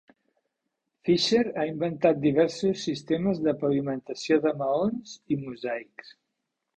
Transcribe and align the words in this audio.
Fisher 1.09 1.41
ha 1.59 1.65
inventat 1.71 2.23
diversos 2.23 2.85
sistemes 2.87 3.41
de 3.49 3.53
pavimentació 3.65 4.39
de 4.47 4.55
maons 4.63 5.13
i 5.37 5.39
mosaics. 5.43 6.11